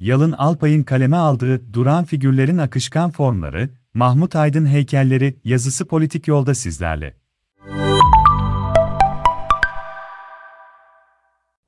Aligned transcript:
Yalın 0.00 0.32
Alpay'ın 0.32 0.82
kaleme 0.82 1.16
aldığı 1.16 1.72
duran 1.72 2.04
figürlerin 2.04 2.58
akışkan 2.58 3.10
formları, 3.10 3.70
Mahmut 3.94 4.36
Aydın 4.36 4.66
heykelleri 4.66 5.36
yazısı 5.44 5.84
politik 5.84 6.28
yolda 6.28 6.54
sizlerle. 6.54 7.14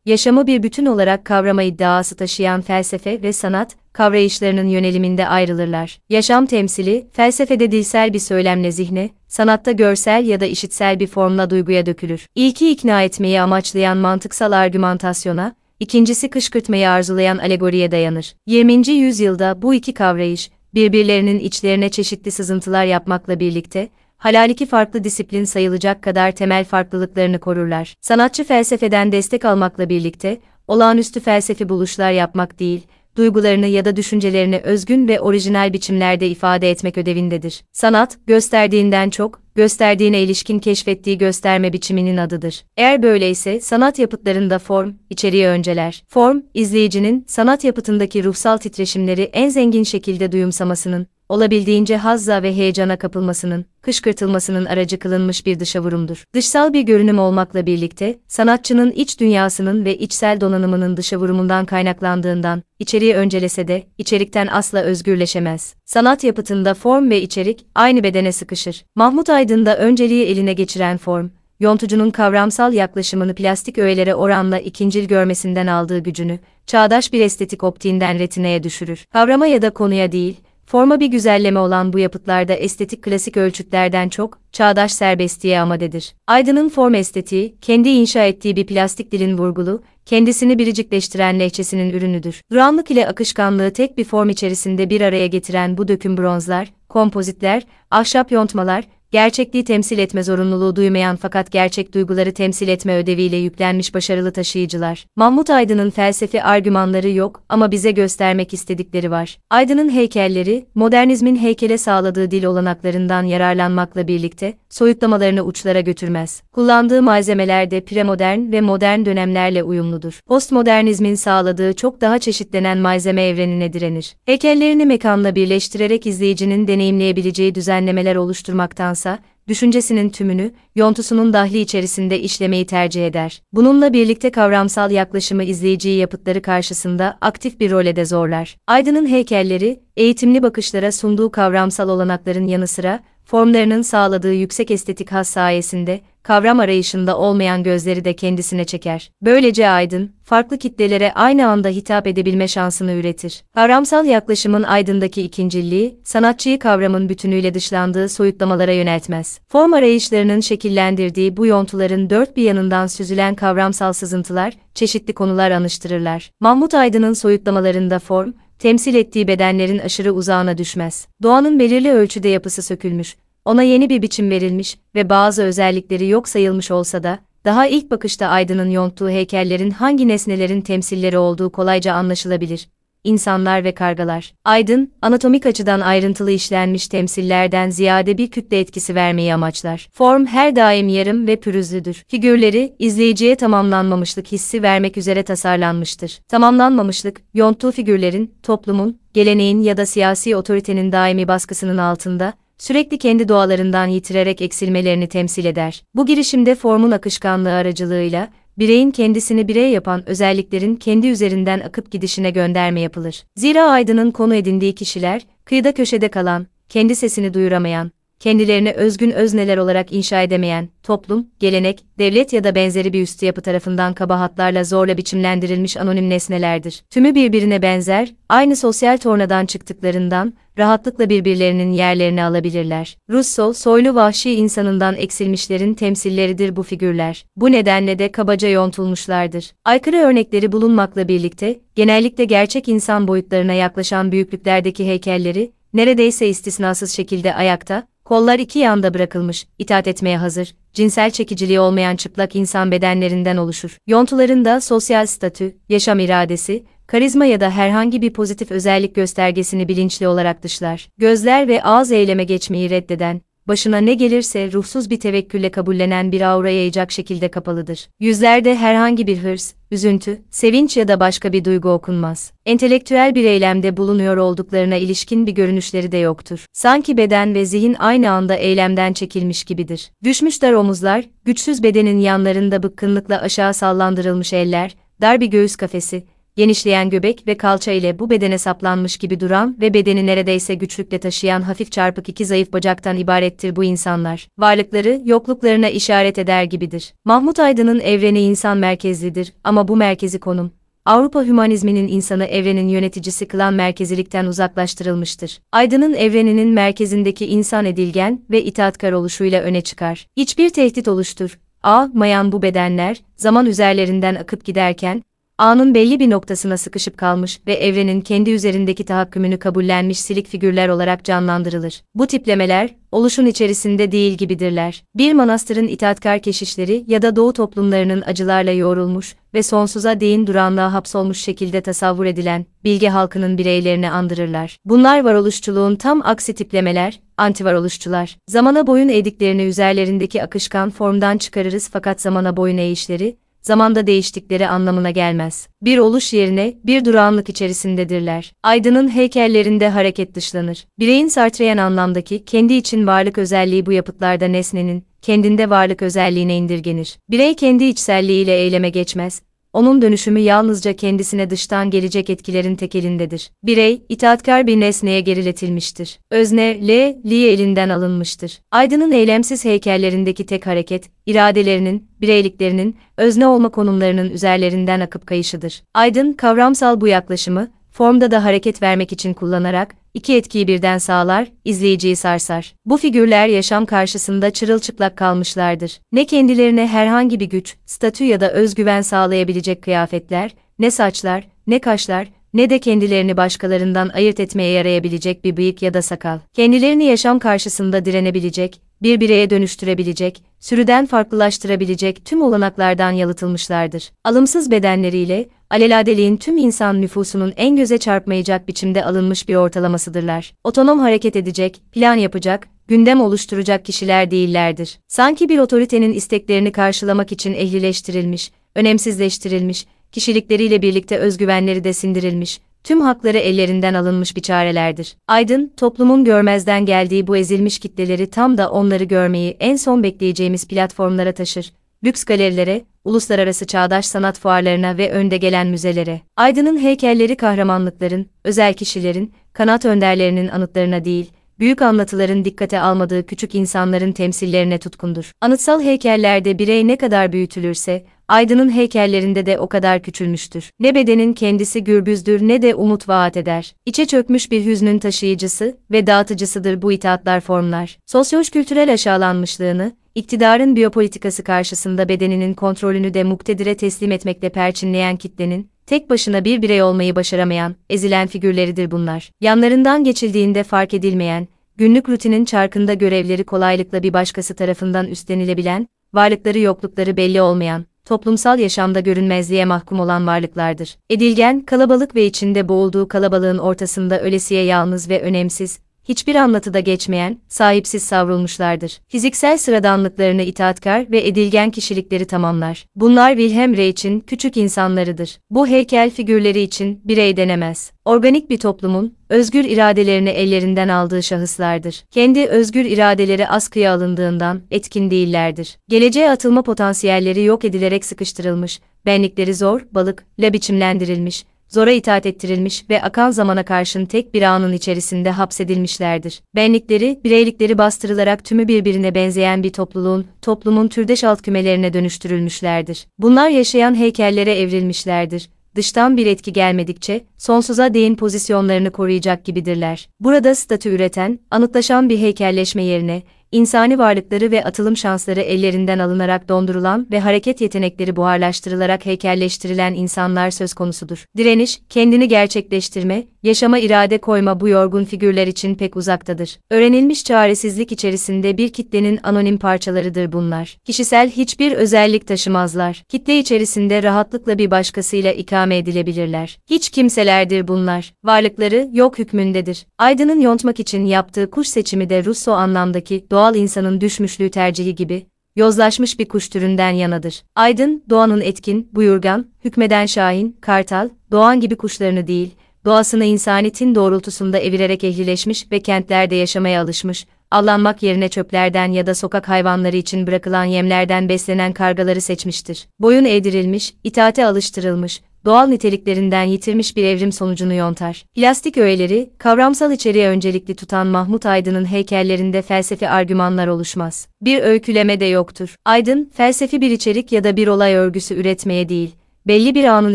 Yaşamı 0.04 0.46
bir 0.46 0.62
bütün 0.62 0.86
olarak 0.86 1.24
kavrama 1.24 1.62
iddiası 1.62 2.16
taşıyan 2.16 2.60
felsefe 2.60 3.22
ve 3.22 3.32
sanat, 3.32 3.76
kavrayışlarının 3.92 4.66
yöneliminde 4.66 5.28
ayrılırlar. 5.28 5.98
Yaşam 6.08 6.46
temsili, 6.46 7.06
felsefede 7.12 7.72
dilsel 7.72 8.12
bir 8.12 8.18
söylemle 8.18 8.72
zihne, 8.72 9.10
sanatta 9.28 9.72
görsel 9.72 10.24
ya 10.24 10.40
da 10.40 10.44
işitsel 10.44 11.00
bir 11.00 11.06
formla 11.06 11.50
duyguya 11.50 11.86
dökülür. 11.86 12.26
İlki 12.34 12.70
ikna 12.70 13.02
etmeyi 13.02 13.40
amaçlayan 13.40 13.96
mantıksal 13.96 14.52
argümantasyona, 14.52 15.54
ikincisi 15.80 16.30
kışkırtmayı 16.30 16.90
arzulayan 16.90 17.38
alegoriye 17.38 17.90
dayanır. 17.90 18.34
20. 18.46 18.88
yüzyılda 18.88 19.62
bu 19.62 19.74
iki 19.74 19.94
kavrayış, 19.94 20.50
birbirlerinin 20.74 21.38
içlerine 21.38 21.88
çeşitli 21.88 22.30
sızıntılar 22.30 22.84
yapmakla 22.84 23.40
birlikte, 23.40 23.88
halal 24.16 24.50
iki 24.50 24.66
farklı 24.66 25.04
disiplin 25.04 25.44
sayılacak 25.44 26.02
kadar 26.02 26.32
temel 26.32 26.64
farklılıklarını 26.64 27.38
korurlar. 27.38 27.94
Sanatçı 28.00 28.44
felsefeden 28.44 29.12
destek 29.12 29.44
almakla 29.44 29.88
birlikte, 29.88 30.40
olağanüstü 30.68 31.20
felsefi 31.20 31.68
buluşlar 31.68 32.12
yapmak 32.12 32.58
değil, 32.58 32.80
duygularını 33.16 33.66
ya 33.66 33.84
da 33.84 33.96
düşüncelerini 33.96 34.58
özgün 34.58 35.08
ve 35.08 35.20
orijinal 35.20 35.72
biçimlerde 35.72 36.28
ifade 36.28 36.70
etmek 36.70 36.98
ödevindedir. 36.98 37.62
Sanat, 37.72 38.18
gösterdiğinden 38.26 39.10
çok, 39.10 39.40
gösterdiğine 39.60 40.20
ilişkin 40.22 40.58
keşfettiği 40.58 41.18
gösterme 41.18 41.72
biçiminin 41.72 42.16
adıdır. 42.16 42.64
Eğer 42.76 43.02
böyleyse, 43.02 43.60
sanat 43.60 43.98
yapıtlarında 43.98 44.58
form, 44.58 44.92
içeriği 45.10 45.46
önceler. 45.46 46.04
Form, 46.08 46.42
izleyicinin, 46.54 47.24
sanat 47.28 47.64
yapıtındaki 47.64 48.24
ruhsal 48.24 48.56
titreşimleri 48.56 49.22
en 49.22 49.48
zengin 49.48 49.82
şekilde 49.82 50.32
duyumsamasının, 50.32 51.06
olabildiğince 51.30 51.96
hazza 51.96 52.42
ve 52.42 52.56
heyecana 52.56 52.96
kapılmasının, 52.96 53.64
kışkırtılmasının 53.82 54.64
aracı 54.64 54.98
kılınmış 54.98 55.46
bir 55.46 55.60
dışavurumdur. 55.60 56.24
Dışsal 56.34 56.72
bir 56.72 56.82
görünüm 56.82 57.18
olmakla 57.18 57.66
birlikte, 57.66 58.18
sanatçının 58.28 58.90
iç 58.90 59.20
dünyasının 59.20 59.84
ve 59.84 59.98
içsel 59.98 60.40
donanımının 60.40 60.96
dışavurumundan 60.96 61.66
kaynaklandığından, 61.66 62.62
içeriği 62.78 63.14
öncelese 63.14 63.68
de, 63.68 63.82
içerikten 63.98 64.46
asla 64.46 64.80
özgürleşemez. 64.80 65.74
Sanat 65.84 66.24
yapıtında 66.24 66.74
form 66.74 67.10
ve 67.10 67.22
içerik, 67.22 67.66
aynı 67.74 68.02
bedene 68.02 68.32
sıkışır. 68.32 68.84
Mahmut 68.94 69.30
Aydın'da 69.30 69.78
önceliği 69.78 70.26
eline 70.26 70.52
geçiren 70.52 70.96
form, 70.96 71.28
yontucunun 71.60 72.10
kavramsal 72.10 72.72
yaklaşımını 72.72 73.34
plastik 73.34 73.78
öğelere 73.78 74.14
oranla 74.14 74.58
ikincil 74.58 75.04
görmesinden 75.04 75.66
aldığı 75.66 75.98
gücünü, 75.98 76.38
çağdaş 76.66 77.12
bir 77.12 77.20
estetik 77.20 77.64
optiğinden 77.64 78.18
retineye 78.18 78.62
düşürür. 78.62 79.04
Kavrama 79.12 79.46
ya 79.46 79.62
da 79.62 79.70
konuya 79.70 80.12
değil, 80.12 80.36
Forma 80.70 81.00
bir 81.00 81.06
güzelleme 81.06 81.58
olan 81.58 81.92
bu 81.92 81.98
yapıtlarda 81.98 82.52
estetik 82.52 83.02
klasik 83.02 83.36
ölçütlerden 83.36 84.08
çok, 84.08 84.38
çağdaş 84.52 84.92
serbestliğe 84.92 85.60
amadedir. 85.60 86.14
Aydın'ın 86.26 86.68
form 86.68 86.94
estetiği, 86.94 87.56
kendi 87.60 87.88
inşa 87.88 88.24
ettiği 88.24 88.56
bir 88.56 88.66
plastik 88.66 89.12
dilin 89.12 89.38
vurgulu, 89.38 89.82
kendisini 90.06 90.58
biricikleştiren 90.58 91.40
lehçesinin 91.40 91.90
ürünüdür. 91.90 92.42
Duranlık 92.50 92.90
ile 92.90 93.08
akışkanlığı 93.08 93.72
tek 93.72 93.98
bir 93.98 94.04
form 94.04 94.28
içerisinde 94.28 94.90
bir 94.90 95.00
araya 95.00 95.26
getiren 95.26 95.78
bu 95.78 95.88
döküm 95.88 96.16
bronzlar, 96.16 96.72
kompozitler, 96.88 97.62
ahşap 97.90 98.32
yontmalar, 98.32 98.84
gerçekliği 99.10 99.64
temsil 99.64 99.98
etme 99.98 100.22
zorunluluğu 100.22 100.76
duymayan 100.76 101.16
fakat 101.16 101.52
gerçek 101.52 101.94
duyguları 101.94 102.32
temsil 102.32 102.68
etme 102.68 102.96
ödeviyle 102.96 103.36
yüklenmiş 103.36 103.94
başarılı 103.94 104.32
taşıyıcılar. 104.32 105.06
Mahmut 105.16 105.50
Aydın'ın 105.50 105.90
felsefi 105.90 106.42
argümanları 106.42 107.10
yok 107.10 107.42
ama 107.48 107.70
bize 107.70 107.90
göstermek 107.90 108.54
istedikleri 108.54 109.10
var. 109.10 109.38
Aydın'ın 109.50 109.90
heykelleri, 109.90 110.66
modernizmin 110.74 111.36
heykele 111.36 111.78
sağladığı 111.78 112.30
dil 112.30 112.44
olanaklarından 112.44 113.22
yararlanmakla 113.22 114.08
birlikte, 114.08 114.54
soyutlamalarını 114.70 115.42
uçlara 115.42 115.80
götürmez. 115.80 116.42
Kullandığı 116.52 117.02
malzemeler 117.02 117.70
de 117.70 117.80
premodern 117.84 118.52
ve 118.52 118.60
modern 118.60 119.04
dönemlerle 119.04 119.62
uyumludur. 119.62 120.20
Postmodernizmin 120.26 121.14
sağladığı 121.14 121.72
çok 121.72 122.00
daha 122.00 122.18
çeşitlenen 122.18 122.78
malzeme 122.78 123.22
evrenine 123.22 123.72
direnir. 123.72 124.16
Heykellerini 124.26 124.86
mekanla 124.86 125.34
birleştirerek 125.34 126.06
izleyicinin 126.06 126.68
deneyimleyebileceği 126.68 127.54
düzenlemeler 127.54 128.16
oluşturmaktan 128.16 128.94
yapmaktansa, 129.00 129.18
düşüncesinin 129.48 130.10
tümünü, 130.10 130.52
yontusunun 130.74 131.32
dahli 131.32 131.58
içerisinde 131.58 132.20
işlemeyi 132.20 132.66
tercih 132.66 133.06
eder. 133.06 133.42
Bununla 133.52 133.92
birlikte 133.92 134.30
kavramsal 134.30 134.90
yaklaşımı 134.90 135.44
izleyiciyi 135.44 135.98
yapıtları 135.98 136.42
karşısında 136.42 137.18
aktif 137.20 137.60
bir 137.60 137.70
role 137.70 137.96
de 137.96 138.04
zorlar. 138.04 138.56
Aydın'ın 138.66 139.06
heykelleri, 139.06 139.80
eğitimli 139.96 140.42
bakışlara 140.42 140.92
sunduğu 140.92 141.30
kavramsal 141.30 141.88
olanakların 141.88 142.46
yanı 142.46 142.66
sıra, 142.66 143.00
formlarının 143.24 143.82
sağladığı 143.82 144.34
yüksek 144.34 144.70
estetik 144.70 145.12
has 145.12 145.28
sayesinde, 145.28 146.00
kavram 146.22 146.60
arayışında 146.60 147.18
olmayan 147.18 147.62
gözleri 147.62 148.04
de 148.04 148.16
kendisine 148.16 148.64
çeker. 148.64 149.10
Böylece 149.22 149.68
aydın, 149.68 150.12
farklı 150.24 150.58
kitlelere 150.58 151.12
aynı 151.12 151.48
anda 151.48 151.68
hitap 151.68 152.06
edebilme 152.06 152.48
şansını 152.48 152.92
üretir. 152.92 153.42
Kavramsal 153.54 154.06
yaklaşımın 154.06 154.62
aydındaki 154.62 155.22
ikincilliği, 155.22 156.00
sanatçıyı 156.04 156.58
kavramın 156.58 157.08
bütünüyle 157.08 157.54
dışlandığı 157.54 158.08
soyutlamalara 158.08 158.72
yöneltmez. 158.72 159.40
Form 159.48 159.72
arayışlarının 159.72 160.40
şekillendirdiği 160.40 161.36
bu 161.36 161.46
yontuların 161.46 162.10
dört 162.10 162.36
bir 162.36 162.42
yanından 162.42 162.86
süzülen 162.86 163.34
kavramsal 163.34 163.92
sızıntılar, 163.92 164.54
çeşitli 164.74 165.12
konular 165.12 165.50
anıştırırlar. 165.50 166.30
Mahmut 166.40 166.74
Aydın'ın 166.74 167.12
soyutlamalarında 167.12 167.98
form, 167.98 168.32
temsil 168.58 168.94
ettiği 168.94 169.28
bedenlerin 169.28 169.78
aşırı 169.78 170.12
uzağına 170.12 170.58
düşmez. 170.58 171.06
Doğanın 171.22 171.58
belirli 171.58 171.92
ölçüde 171.92 172.28
yapısı 172.28 172.62
sökülmüş, 172.62 173.16
ona 173.44 173.62
yeni 173.62 173.88
bir 173.90 174.02
biçim 174.02 174.30
verilmiş 174.30 174.78
ve 174.94 175.10
bazı 175.10 175.42
özellikleri 175.42 176.08
yok 176.08 176.28
sayılmış 176.28 176.70
olsa 176.70 177.02
da, 177.02 177.18
daha 177.44 177.66
ilk 177.66 177.90
bakışta 177.90 178.26
Aydın'ın 178.26 178.70
yonttuğu 178.70 179.10
heykellerin 179.10 179.70
hangi 179.70 180.08
nesnelerin 180.08 180.60
temsilleri 180.60 181.18
olduğu 181.18 181.52
kolayca 181.52 181.94
anlaşılabilir 181.94 182.68
insanlar 183.04 183.64
ve 183.64 183.74
kargalar. 183.74 184.34
Aydın, 184.44 184.92
anatomik 185.02 185.46
açıdan 185.46 185.80
ayrıntılı 185.80 186.30
işlenmiş 186.30 186.88
temsillerden 186.88 187.70
ziyade 187.70 188.18
bir 188.18 188.30
kütle 188.30 188.60
etkisi 188.60 188.94
vermeyi 188.94 189.34
amaçlar. 189.34 189.88
Form 189.92 190.26
her 190.26 190.56
daim 190.56 190.88
yarım 190.88 191.26
ve 191.26 191.36
pürüzlüdür. 191.36 192.04
Figürleri, 192.08 192.74
izleyiciye 192.78 193.36
tamamlanmamışlık 193.36 194.32
hissi 194.32 194.62
vermek 194.62 194.96
üzere 194.96 195.22
tasarlanmıştır. 195.22 196.20
Tamamlanmamışlık, 196.28 197.20
yonttuğu 197.34 197.72
figürlerin, 197.72 198.34
toplumun, 198.42 199.00
geleneğin 199.14 199.62
ya 199.62 199.76
da 199.76 199.86
siyasi 199.86 200.36
otoritenin 200.36 200.92
daimi 200.92 201.28
baskısının 201.28 201.78
altında, 201.78 202.32
sürekli 202.60 202.98
kendi 202.98 203.28
doğalarından 203.28 203.86
yitirerek 203.86 204.42
eksilmelerini 204.42 205.08
temsil 205.08 205.44
eder. 205.44 205.82
Bu 205.94 206.06
girişimde 206.06 206.54
formun 206.54 206.90
akışkanlığı 206.90 207.52
aracılığıyla, 207.52 208.28
bireyin 208.58 208.90
kendisini 208.90 209.48
birey 209.48 209.70
yapan 209.70 210.08
özelliklerin 210.08 210.76
kendi 210.76 211.06
üzerinden 211.06 211.60
akıp 211.60 211.90
gidişine 211.90 212.30
gönderme 212.30 212.80
yapılır. 212.80 213.24
Zira 213.36 213.70
Aydın'ın 213.70 214.10
konu 214.10 214.34
edindiği 214.34 214.74
kişiler, 214.74 215.22
kıyıda 215.44 215.74
köşede 215.74 216.08
kalan, 216.08 216.46
kendi 216.68 216.94
sesini 216.94 217.34
duyuramayan, 217.34 217.90
kendilerini 218.20 218.72
özgün 218.72 219.10
özneler 219.10 219.58
olarak 219.58 219.92
inşa 219.92 220.22
edemeyen, 220.22 220.68
toplum, 220.82 221.26
gelenek, 221.38 221.84
devlet 221.98 222.32
ya 222.32 222.44
da 222.44 222.54
benzeri 222.54 222.92
bir 222.92 223.02
üstü 223.02 223.26
yapı 223.26 223.40
tarafından 223.40 223.94
kabahatlarla 223.94 224.64
zorla 224.64 224.96
biçimlendirilmiş 224.96 225.76
anonim 225.76 226.10
nesnelerdir. 226.10 226.82
Tümü 226.90 227.14
birbirine 227.14 227.62
benzer, 227.62 228.14
aynı 228.28 228.56
sosyal 228.56 228.96
tornadan 228.96 229.46
çıktıklarından, 229.46 230.34
rahatlıkla 230.58 231.08
birbirlerinin 231.10 231.72
yerlerini 231.72 232.24
alabilirler. 232.24 232.96
Russo, 233.10 233.52
soylu 233.52 233.94
vahşi 233.94 234.34
insanından 234.34 234.96
eksilmişlerin 234.96 235.74
temsilleridir 235.74 236.56
bu 236.56 236.62
figürler. 236.62 237.24
Bu 237.36 237.52
nedenle 237.52 237.98
de 237.98 238.12
kabaca 238.12 238.48
yontulmuşlardır. 238.48 239.52
Aykırı 239.64 239.96
örnekleri 239.96 240.52
bulunmakla 240.52 241.08
birlikte, 241.08 241.60
genellikle 241.74 242.24
gerçek 242.24 242.68
insan 242.68 243.08
boyutlarına 243.08 243.52
yaklaşan 243.52 244.12
büyüklüklerdeki 244.12 244.86
heykelleri, 244.86 245.52
neredeyse 245.74 246.28
istisnasız 246.28 246.92
şekilde 246.92 247.34
ayakta, 247.34 247.86
kollar 248.10 248.38
iki 248.38 248.58
yanda 248.58 248.94
bırakılmış, 248.94 249.46
itaat 249.58 249.88
etmeye 249.88 250.18
hazır, 250.18 250.54
cinsel 250.72 251.10
çekiciliği 251.10 251.60
olmayan 251.60 251.96
çıplak 251.96 252.36
insan 252.36 252.70
bedenlerinden 252.70 253.36
oluşur. 253.36 253.76
Yontularında 253.86 254.60
sosyal 254.60 255.06
statü, 255.06 255.56
yaşam 255.68 255.98
iradesi, 255.98 256.64
karizma 256.86 257.24
ya 257.24 257.40
da 257.40 257.50
herhangi 257.50 258.02
bir 258.02 258.12
pozitif 258.12 258.50
özellik 258.50 258.94
göstergesini 258.94 259.68
bilinçli 259.68 260.08
olarak 260.08 260.42
dışlar. 260.42 260.88
Gözler 260.98 261.48
ve 261.48 261.62
ağız 261.62 261.92
eyleme 261.92 262.24
geçmeyi 262.24 262.70
reddeden, 262.70 263.20
başına 263.50 263.78
ne 263.78 263.94
gelirse 263.94 264.52
ruhsuz 264.52 264.90
bir 264.90 265.00
tevekkülle 265.00 265.50
kabullenen 265.50 266.12
bir 266.12 266.20
aura 266.20 266.50
yayacak 266.50 266.92
şekilde 266.92 267.28
kapalıdır. 267.28 267.88
Yüzlerde 268.00 268.56
herhangi 268.56 269.06
bir 269.06 269.18
hırs, 269.18 269.54
üzüntü, 269.70 270.22
sevinç 270.30 270.76
ya 270.76 270.88
da 270.88 271.00
başka 271.00 271.32
bir 271.32 271.44
duygu 271.44 271.68
okunmaz. 271.68 272.32
Entelektüel 272.46 273.14
bir 273.14 273.24
eylemde 273.24 273.76
bulunuyor 273.76 274.16
olduklarına 274.16 274.76
ilişkin 274.76 275.26
bir 275.26 275.32
görünüşleri 275.32 275.92
de 275.92 275.96
yoktur. 275.96 276.44
Sanki 276.52 276.96
beden 276.96 277.34
ve 277.34 277.44
zihin 277.44 277.76
aynı 277.78 278.10
anda 278.10 278.34
eylemden 278.34 278.92
çekilmiş 278.92 279.44
gibidir. 279.44 279.90
Düşmüş 280.04 280.42
dar 280.42 280.52
omuzlar, 280.52 281.04
güçsüz 281.24 281.62
bedenin 281.62 281.98
yanlarında 281.98 282.62
bıkkınlıkla 282.62 283.20
aşağı 283.20 283.54
sallandırılmış 283.54 284.32
eller, 284.32 284.76
dar 285.00 285.20
bir 285.20 285.26
göğüs 285.26 285.56
kafesi, 285.56 286.04
genişleyen 286.36 286.90
göbek 286.90 287.26
ve 287.26 287.36
kalça 287.36 287.72
ile 287.72 287.98
bu 287.98 288.10
bedene 288.10 288.38
saplanmış 288.38 288.96
gibi 288.96 289.20
duran 289.20 289.56
ve 289.60 289.74
bedeni 289.74 290.06
neredeyse 290.06 290.54
güçlükle 290.54 290.98
taşıyan 290.98 291.42
hafif 291.42 291.72
çarpık 291.72 292.08
iki 292.08 292.24
zayıf 292.24 292.52
bacaktan 292.52 292.96
ibarettir 292.96 293.56
bu 293.56 293.64
insanlar. 293.64 294.28
Varlıkları, 294.38 295.00
yokluklarına 295.04 295.68
işaret 295.68 296.18
eder 296.18 296.44
gibidir. 296.44 296.94
Mahmut 297.04 297.40
Aydın'ın 297.40 297.80
evreni 297.80 298.20
insan 298.20 298.58
merkezlidir 298.58 299.32
ama 299.44 299.68
bu 299.68 299.76
merkezi 299.76 300.20
konum, 300.20 300.52
Avrupa 300.84 301.24
hümanizminin 301.24 301.88
insanı 301.88 302.24
evrenin 302.24 302.68
yöneticisi 302.68 303.28
kılan 303.28 303.54
merkezilikten 303.54 304.24
uzaklaştırılmıştır. 304.24 305.40
Aydın'ın 305.52 305.94
evreninin 305.94 306.48
merkezindeki 306.48 307.26
insan 307.26 307.64
edilgen 307.64 308.24
ve 308.30 308.42
itaatkar 308.44 308.92
oluşuyla 308.92 309.42
öne 309.42 309.60
çıkar. 309.60 310.06
Hiçbir 310.16 310.50
tehdit 310.50 310.88
oluştur. 310.88 311.38
A, 311.62 311.88
mayan 311.94 312.32
bu 312.32 312.42
bedenler, 312.42 313.00
zaman 313.16 313.46
üzerlerinden 313.46 314.14
akıp 314.14 314.44
giderken, 314.44 315.02
A'nın 315.40 315.74
belli 315.74 316.00
bir 316.00 316.10
noktasına 316.10 316.56
sıkışıp 316.56 316.98
kalmış 316.98 317.40
ve 317.46 317.54
evrenin 317.54 318.00
kendi 318.00 318.30
üzerindeki 318.30 318.84
tahakkümünü 318.84 319.38
kabullenmiş 319.38 320.00
silik 320.00 320.28
figürler 320.28 320.68
olarak 320.68 321.04
canlandırılır. 321.04 321.82
Bu 321.94 322.06
tiplemeler, 322.06 322.74
oluşun 322.92 323.26
içerisinde 323.26 323.92
değil 323.92 324.16
gibidirler. 324.16 324.84
Bir 324.94 325.12
manastırın 325.12 325.68
itaatkar 325.68 326.22
keşişleri 326.22 326.84
ya 326.86 327.02
da 327.02 327.16
doğu 327.16 327.32
toplumlarının 327.32 328.02
acılarla 328.06 328.50
yoğrulmuş 328.50 329.14
ve 329.34 329.42
sonsuza 329.42 330.00
değin 330.00 330.26
duranlığa 330.26 330.72
hapsolmuş 330.72 331.18
şekilde 331.18 331.60
tasavvur 331.60 332.06
edilen, 332.06 332.46
bilge 332.64 332.88
halkının 332.88 333.38
bireylerini 333.38 333.90
andırırlar. 333.90 334.58
Bunlar 334.64 335.04
varoluşçuluğun 335.04 335.76
tam 335.76 336.02
aksi 336.04 336.34
tiplemeler, 336.34 337.00
antivaroluşçular. 337.16 338.16
Zamana 338.28 338.66
boyun 338.66 338.88
eğdiklerini 338.88 339.42
üzerlerindeki 339.42 340.22
akışkan 340.22 340.70
formdan 340.70 341.18
çıkarırız 341.18 341.68
fakat 341.72 342.00
zamana 342.00 342.36
boyun 342.36 342.58
eğişleri, 342.58 343.16
zamanda 343.42 343.86
değiştikleri 343.86 344.48
anlamına 344.48 344.90
gelmez. 344.90 345.48
Bir 345.62 345.78
oluş 345.78 346.12
yerine 346.12 346.54
bir 346.64 346.84
durağanlık 346.84 347.28
içerisindedirler. 347.28 348.32
Aydın'ın 348.42 348.88
heykellerinde 348.88 349.68
hareket 349.68 350.14
dışlanır. 350.14 350.66
Bireyin 350.78 351.08
Sartreyen 351.08 351.56
anlamdaki 351.56 352.24
kendi 352.24 352.54
için 352.54 352.86
varlık 352.86 353.18
özelliği 353.18 353.66
bu 353.66 353.72
yapıtlarda 353.72 354.28
nesnenin, 354.28 354.84
kendinde 355.02 355.50
varlık 355.50 355.82
özelliğine 355.82 356.36
indirgenir. 356.36 356.98
Birey 357.10 357.36
kendi 357.36 357.64
içselliğiyle 357.64 358.36
eyleme 358.36 358.70
geçmez, 358.70 359.22
onun 359.52 359.82
dönüşümü 359.82 360.20
yalnızca 360.20 360.72
kendisine 360.72 361.30
dıştan 361.30 361.70
gelecek 361.70 362.10
etkilerin 362.10 362.56
tekelindedir. 362.56 363.30
Birey, 363.42 363.82
itaatkar 363.88 364.46
bir 364.46 364.60
nesneye 364.60 365.00
geriletilmiştir. 365.00 365.98
Özne, 366.10 366.68
L, 366.68 366.96
Li 367.10 367.28
elinden 367.28 367.68
alınmıştır. 367.68 368.40
Aydın'ın 368.50 368.92
eylemsiz 368.92 369.44
heykellerindeki 369.44 370.26
tek 370.26 370.46
hareket, 370.46 370.90
iradelerinin, 371.06 371.88
bireyliklerinin, 372.00 372.76
özne 372.96 373.26
olma 373.26 373.48
konumlarının 373.48 374.10
üzerlerinden 374.10 374.80
akıp 374.80 375.06
kayışıdır. 375.06 375.62
Aydın, 375.74 376.12
kavramsal 376.12 376.80
bu 376.80 376.88
yaklaşımı, 376.88 377.50
formda 377.70 378.10
da 378.10 378.24
hareket 378.24 378.62
vermek 378.62 378.92
için 378.92 379.14
kullanarak, 379.14 379.79
iki 379.94 380.16
etkiyi 380.16 380.48
birden 380.48 380.78
sağlar, 380.78 381.28
izleyiciyi 381.44 381.96
sarsar. 381.96 382.54
Bu 382.66 382.76
figürler 382.76 383.28
yaşam 383.28 383.66
karşısında 383.66 384.30
çırılçıplak 384.30 384.96
kalmışlardır. 384.96 385.80
Ne 385.92 386.04
kendilerine 386.06 386.66
herhangi 386.66 387.20
bir 387.20 387.26
güç, 387.26 387.56
statü 387.66 388.04
ya 388.04 388.20
da 388.20 388.32
özgüven 388.32 388.82
sağlayabilecek 388.82 389.62
kıyafetler, 389.62 390.30
ne 390.58 390.70
saçlar, 390.70 391.28
ne 391.46 391.58
kaşlar, 391.58 392.08
ne 392.34 392.50
de 392.50 392.58
kendilerini 392.58 393.16
başkalarından 393.16 393.88
ayırt 393.88 394.20
etmeye 394.20 394.52
yarayabilecek 394.52 395.24
bir 395.24 395.36
bıyık 395.36 395.62
ya 395.62 395.74
da 395.74 395.82
sakal. 395.82 396.18
Kendilerini 396.34 396.84
yaşam 396.84 397.18
karşısında 397.18 397.84
direnebilecek, 397.84 398.60
bir 398.82 399.00
bireye 399.00 399.30
dönüştürebilecek, 399.30 400.22
sürüden 400.40 400.86
farklılaştırabilecek 400.86 402.04
tüm 402.04 402.22
olanaklardan 402.22 402.90
yalıtılmışlardır. 402.90 403.92
Alımsız 404.04 404.50
bedenleriyle, 404.50 405.28
alelade 405.50 406.16
tüm 406.16 406.38
insan 406.38 406.80
nüfusunun 406.80 407.32
en 407.36 407.56
göze 407.56 407.78
çarpmayacak 407.78 408.48
biçimde 408.48 408.84
alınmış 408.84 409.28
bir 409.28 409.34
ortalamasıdırlar. 409.34 410.32
Otonom 410.44 410.78
hareket 410.78 411.16
edecek, 411.16 411.62
plan 411.72 411.94
yapacak, 411.94 412.48
gündem 412.68 413.00
oluşturacak 413.00 413.64
kişiler 413.64 414.10
değillerdir. 414.10 414.78
Sanki 414.88 415.28
bir 415.28 415.38
otoritenin 415.38 415.92
isteklerini 415.92 416.52
karşılamak 416.52 417.12
için 417.12 417.34
ehlileştirilmiş, 417.34 418.32
önemsizleştirilmiş, 418.54 419.66
kişilikleriyle 419.92 420.62
birlikte 420.62 420.96
özgüvenleri 420.98 421.64
de 421.64 421.72
sindirilmiş, 421.72 422.40
tüm 422.64 422.80
hakları 422.80 423.18
ellerinden 423.18 423.74
alınmış 423.74 424.16
biçarelerdir. 424.16 424.96
Aydın, 425.08 425.52
toplumun 425.56 426.04
görmezden 426.04 426.66
geldiği 426.66 427.06
bu 427.06 427.16
ezilmiş 427.16 427.58
kitleleri 427.58 428.10
tam 428.10 428.38
da 428.38 428.50
onları 428.50 428.84
görmeyi 428.84 429.36
en 429.40 429.56
son 429.56 429.82
bekleyeceğimiz 429.82 430.48
platformlara 430.48 431.12
taşır. 431.12 431.52
Lüks 431.84 432.04
galerilere, 432.04 432.64
uluslararası 432.84 433.46
çağdaş 433.46 433.86
sanat 433.86 434.18
fuarlarına 434.18 434.78
ve 434.78 434.90
önde 434.90 435.16
gelen 435.16 435.46
müzelere. 435.46 436.00
Aydın'ın 436.16 436.58
heykelleri 436.58 437.16
kahramanlıkların, 437.16 438.06
özel 438.24 438.54
kişilerin, 438.54 439.14
kanat 439.32 439.64
önderlerinin 439.64 440.28
anıtlarına 440.28 440.84
değil, 440.84 441.10
büyük 441.40 441.62
anlatıların 441.62 442.24
dikkate 442.24 442.60
almadığı 442.60 443.06
küçük 443.06 443.34
insanların 443.34 443.92
temsillerine 443.92 444.58
tutkundur. 444.58 445.12
Anıtsal 445.20 445.62
heykellerde 445.62 446.38
birey 446.38 446.66
ne 446.66 446.76
kadar 446.76 447.12
büyütülürse, 447.12 447.84
Aydın'ın 448.08 448.50
heykellerinde 448.50 449.26
de 449.26 449.38
o 449.38 449.48
kadar 449.48 449.82
küçülmüştür. 449.82 450.50
Ne 450.60 450.74
bedenin 450.74 451.12
kendisi 451.12 451.64
gürbüzdür 451.64 452.28
ne 452.28 452.42
de 452.42 452.54
umut 452.54 452.88
vaat 452.88 453.16
eder. 453.16 453.54
İçe 453.66 453.86
çökmüş 453.86 454.30
bir 454.30 454.44
hüznün 454.46 454.78
taşıyıcısı 454.78 455.56
ve 455.70 455.86
dağıtıcısıdır 455.86 456.62
bu 456.62 456.72
itaatlar 456.72 457.20
formlar. 457.20 457.78
Sosyoş-kültürel 457.86 458.72
aşağılanmışlığını, 458.72 459.72
iktidarın 459.94 460.56
biyopolitikası 460.56 461.24
karşısında 461.24 461.88
bedeninin 461.88 462.34
kontrolünü 462.34 462.94
de 462.94 463.04
muktedire 463.04 463.56
teslim 463.56 463.92
etmekle 463.92 464.28
perçinleyen 464.28 464.96
kitlenin, 464.96 465.50
tek 465.70 465.90
başına 465.90 466.24
bir 466.24 466.42
birey 466.42 466.62
olmayı 466.62 466.96
başaramayan, 466.96 467.54
ezilen 467.70 468.06
figürleridir 468.06 468.70
bunlar. 468.70 469.10
Yanlarından 469.20 469.84
geçildiğinde 469.84 470.42
fark 470.42 470.74
edilmeyen, 470.74 471.28
günlük 471.56 471.88
rutinin 471.88 472.24
çarkında 472.24 472.74
görevleri 472.74 473.24
kolaylıkla 473.24 473.82
bir 473.82 473.92
başkası 473.92 474.34
tarafından 474.34 474.86
üstlenilebilen, 474.86 475.68
varlıkları 475.94 476.38
yoklukları 476.38 476.96
belli 476.96 477.22
olmayan, 477.22 477.64
toplumsal 477.84 478.38
yaşamda 478.38 478.80
görünmezliğe 478.80 479.44
mahkum 479.44 479.80
olan 479.80 480.06
varlıklardır. 480.06 480.76
Edilgen, 480.90 481.40
kalabalık 481.40 481.94
ve 481.94 482.06
içinde 482.06 482.48
boğulduğu 482.48 482.88
kalabalığın 482.88 483.38
ortasında 483.38 484.00
ölesiye 484.00 484.44
yalnız 484.44 484.90
ve 484.90 485.02
önemsiz, 485.02 485.58
hiçbir 485.90 486.14
anlatıda 486.14 486.60
geçmeyen, 486.60 487.18
sahipsiz 487.28 487.82
savrulmuşlardır. 487.82 488.80
Fiziksel 488.88 489.38
sıradanlıklarını 489.38 490.22
itaatkar 490.22 490.90
ve 490.90 491.06
edilgen 491.06 491.50
kişilikleri 491.50 492.04
tamamlar. 492.04 492.66
Bunlar 492.76 493.16
Wilhelm 493.16 493.56
Reich'in 493.56 494.00
küçük 494.00 494.36
insanlarıdır. 494.36 495.18
Bu 495.30 495.46
heykel 495.46 495.90
figürleri 495.90 496.40
için 496.40 496.80
birey 496.84 497.16
denemez. 497.16 497.72
Organik 497.84 498.30
bir 498.30 498.38
toplumun, 498.38 498.94
özgür 499.08 499.44
iradelerini 499.44 500.08
ellerinden 500.08 500.68
aldığı 500.68 501.02
şahıslardır. 501.02 501.84
Kendi 501.90 502.26
özgür 502.26 502.64
iradeleri 502.64 503.28
askıya 503.28 503.74
alındığından 503.74 504.40
etkin 504.50 504.90
değillerdir. 504.90 505.58
Geleceğe 505.68 506.10
atılma 506.10 506.42
potansiyelleri 506.42 507.24
yok 507.24 507.44
edilerek 507.44 507.84
sıkıştırılmış, 507.84 508.60
benlikleri 508.86 509.34
zor, 509.34 509.66
balık, 509.72 510.04
la 510.18 510.32
biçimlendirilmiş, 510.32 511.24
zora 511.50 511.72
itaat 511.72 512.06
ettirilmiş 512.06 512.70
ve 512.70 512.82
akan 512.82 513.10
zamana 513.10 513.44
karşın 513.44 513.86
tek 513.86 514.14
bir 514.14 514.22
anın 514.22 514.52
içerisinde 514.52 515.10
hapsedilmişlerdir. 515.10 516.22
Benlikleri, 516.34 517.00
bireylikleri 517.04 517.58
bastırılarak 517.58 518.24
tümü 518.24 518.48
birbirine 518.48 518.94
benzeyen 518.94 519.42
bir 519.42 519.52
topluluğun, 519.52 520.06
toplumun 520.22 520.68
türdeş 520.68 521.04
alt 521.04 521.22
kümelerine 521.22 521.72
dönüştürülmüşlerdir. 521.72 522.86
Bunlar 522.98 523.28
yaşayan 523.28 523.74
heykellere 523.74 524.38
evrilmişlerdir 524.38 525.28
dıştan 525.56 525.96
bir 525.96 526.06
etki 526.06 526.32
gelmedikçe, 526.32 527.04
sonsuza 527.18 527.74
değin 527.74 527.94
pozisyonlarını 527.94 528.70
koruyacak 528.70 529.24
gibidirler. 529.24 529.88
Burada 530.00 530.34
statü 530.34 530.68
üreten, 530.68 531.18
anıtlaşan 531.30 531.88
bir 531.88 531.98
heykelleşme 531.98 532.64
yerine, 532.64 533.02
insani 533.32 533.78
varlıkları 533.78 534.30
ve 534.30 534.44
atılım 534.44 534.76
şansları 534.76 535.20
ellerinden 535.20 535.78
alınarak 535.78 536.28
dondurulan 536.28 536.86
ve 536.90 537.00
hareket 537.00 537.40
yetenekleri 537.40 537.96
buharlaştırılarak 537.96 538.86
heykelleştirilen 538.86 539.74
insanlar 539.74 540.30
söz 540.30 540.54
konusudur. 540.54 541.06
Direniş, 541.16 541.60
kendini 541.68 542.08
gerçekleştirme, 542.08 543.04
yaşama 543.22 543.58
irade 543.58 543.98
koyma 543.98 544.40
bu 544.40 544.48
yorgun 544.48 544.84
figürler 544.84 545.26
için 545.26 545.54
pek 545.54 545.76
uzaktadır. 545.76 546.38
Öğrenilmiş 546.50 547.04
çaresizlik 547.04 547.72
içerisinde 547.72 548.38
bir 548.38 548.52
kitlenin 548.52 549.00
anonim 549.02 549.38
parçalarıdır 549.38 550.12
bunlar. 550.12 550.56
Kişisel 550.64 551.10
hiçbir 551.10 551.52
özellik 551.52 552.06
taşımazlar. 552.06 552.82
Kitle 552.88 553.18
içerisinde 553.18 553.82
rahatlıkla 553.82 554.38
bir 554.38 554.50
başkasıyla 554.50 555.12
ikame 555.12 555.56
edilebilirler. 555.56 556.38
Hiç 556.50 556.68
kimselerdir 556.70 557.48
bunlar. 557.48 557.92
Varlıkları 558.04 558.68
yok 558.72 558.98
hükmündedir. 558.98 559.66
Aydın'ın 559.78 560.20
yontmak 560.20 560.60
için 560.60 560.84
yaptığı 560.84 561.30
kuş 561.30 561.48
seçimi 561.48 561.90
de 561.90 562.04
Russo 562.04 562.32
anlamdaki 562.32 563.06
doğal 563.20 563.36
insanın 563.36 563.80
düşmüşlüğü 563.80 564.30
tercihi 564.30 564.74
gibi, 564.74 565.06
yozlaşmış 565.36 565.98
bir 565.98 566.08
kuş 566.08 566.28
türünden 566.28 566.70
yanadır. 566.70 567.22
Aydın, 567.34 567.84
doğanın 567.90 568.20
etkin, 568.20 568.68
buyurgan, 568.72 569.26
hükmeden 569.44 569.86
şahin, 569.86 570.36
kartal, 570.40 570.88
doğan 571.10 571.40
gibi 571.40 571.56
kuşlarını 571.56 572.06
değil, 572.06 572.30
doğasını 572.64 573.04
insaniyetin 573.04 573.74
doğrultusunda 573.74 574.38
evirerek 574.38 574.84
ehlileşmiş 574.84 575.52
ve 575.52 575.60
kentlerde 575.60 576.14
yaşamaya 576.14 576.62
alışmış, 576.62 577.06
avlanmak 577.30 577.82
yerine 577.82 578.08
çöplerden 578.08 578.72
ya 578.72 578.86
da 578.86 578.94
sokak 578.94 579.28
hayvanları 579.28 579.76
için 579.76 580.06
bırakılan 580.06 580.44
yemlerden 580.44 581.08
beslenen 581.08 581.52
kargaları 581.52 582.00
seçmiştir. 582.00 582.68
Boyun 582.78 583.04
eğdirilmiş, 583.04 583.74
itaate 583.84 584.26
alıştırılmış, 584.26 585.02
doğal 585.24 585.46
niteliklerinden 585.46 586.24
yitirmiş 586.24 586.76
bir 586.76 586.84
evrim 586.84 587.12
sonucunu 587.12 587.54
yontar. 587.54 588.04
Plastik 588.14 588.56
öğeleri, 588.56 589.10
kavramsal 589.18 589.72
içeriğe 589.72 590.08
öncelikli 590.08 590.54
tutan 590.54 590.86
Mahmut 590.86 591.26
Aydın'ın 591.26 591.64
heykellerinde 591.64 592.42
felsefi 592.42 592.88
argümanlar 592.88 593.46
oluşmaz. 593.46 594.08
Bir 594.22 594.42
öyküleme 594.42 595.00
de 595.00 595.04
yoktur. 595.04 595.54
Aydın, 595.64 596.10
felsefi 596.14 596.60
bir 596.60 596.70
içerik 596.70 597.12
ya 597.12 597.24
da 597.24 597.36
bir 597.36 597.48
olay 597.48 597.74
örgüsü 597.74 598.14
üretmeye 598.14 598.68
değil, 598.68 598.90
belli 599.26 599.54
bir 599.54 599.64
anın 599.64 599.94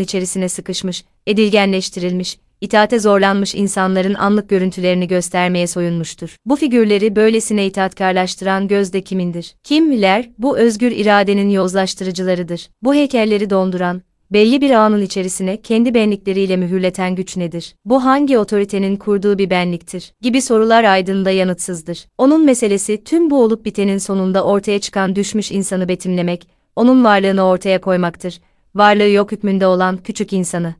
içerisine 0.00 0.48
sıkışmış, 0.48 1.04
edilgenleştirilmiş, 1.26 2.38
itaate 2.60 2.98
zorlanmış 2.98 3.54
insanların 3.54 4.14
anlık 4.14 4.48
görüntülerini 4.48 5.08
göstermeye 5.08 5.66
soyunmuştur. 5.66 6.36
Bu 6.46 6.56
figürleri 6.56 7.16
böylesine 7.16 7.66
itaatkarlaştıran 7.66 8.68
gözde 8.68 9.00
kimindir? 9.00 9.54
Kimler, 9.64 10.30
bu 10.38 10.58
özgür 10.58 10.90
iradenin 10.90 11.50
yozlaştırıcılarıdır. 11.50 12.68
Bu 12.82 12.94
heykelleri 12.94 13.50
donduran, 13.50 14.02
belli 14.30 14.60
bir 14.60 14.70
anın 14.70 15.02
içerisine 15.02 15.62
kendi 15.62 15.94
benlikleriyle 15.94 16.56
mühürleten 16.56 17.14
güç 17.14 17.36
nedir? 17.36 17.74
Bu 17.84 18.04
hangi 18.04 18.38
otoritenin 18.38 18.96
kurduğu 18.96 19.38
bir 19.38 19.50
benliktir? 19.50 20.12
Gibi 20.20 20.42
sorular 20.42 20.84
aydında 20.84 21.30
yanıtsızdır. 21.30 22.06
Onun 22.18 22.44
meselesi 22.44 23.04
tüm 23.04 23.30
bu 23.30 23.42
olup 23.42 23.64
bitenin 23.64 23.98
sonunda 23.98 24.44
ortaya 24.44 24.78
çıkan 24.78 25.16
düşmüş 25.16 25.52
insanı 25.52 25.88
betimlemek, 25.88 26.48
onun 26.76 27.04
varlığını 27.04 27.46
ortaya 27.46 27.80
koymaktır. 27.80 28.40
Varlığı 28.74 29.08
yok 29.08 29.32
hükmünde 29.32 29.66
olan 29.66 29.96
küçük 29.96 30.32
insanı. 30.32 30.74